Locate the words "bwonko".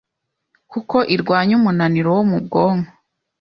2.45-2.91